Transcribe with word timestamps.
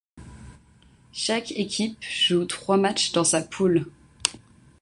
Chaque 1.11 1.51
équipe 1.51 1.99
joue 2.01 2.45
trois 2.45 2.75
matchs 2.75 3.11
dans 3.11 3.23
sa 3.23 3.43
poule. 3.43 3.85